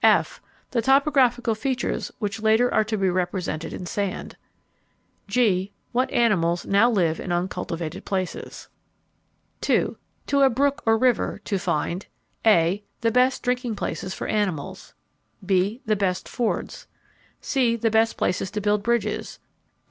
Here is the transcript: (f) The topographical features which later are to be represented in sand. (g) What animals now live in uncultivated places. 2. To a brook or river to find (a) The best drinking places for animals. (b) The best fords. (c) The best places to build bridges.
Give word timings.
(f) 0.03 0.41
The 0.71 0.81
topographical 0.81 1.53
features 1.53 2.11
which 2.17 2.41
later 2.41 2.73
are 2.73 2.83
to 2.85 2.97
be 2.97 3.07
represented 3.07 3.71
in 3.71 3.85
sand. 3.85 4.35
(g) 5.27 5.73
What 5.91 6.09
animals 6.11 6.65
now 6.65 6.89
live 6.89 7.19
in 7.19 7.31
uncultivated 7.31 8.03
places. 8.03 8.67
2. 9.61 9.95
To 10.25 10.41
a 10.41 10.49
brook 10.49 10.81
or 10.87 10.97
river 10.97 11.39
to 11.43 11.59
find 11.59 12.07
(a) 12.43 12.83
The 13.01 13.11
best 13.11 13.43
drinking 13.43 13.75
places 13.75 14.15
for 14.15 14.25
animals. 14.25 14.95
(b) 15.45 15.81
The 15.85 15.95
best 15.95 16.27
fords. 16.27 16.87
(c) 17.39 17.75
The 17.75 17.91
best 17.91 18.17
places 18.17 18.49
to 18.49 18.59
build 18.59 18.81
bridges. 18.81 19.37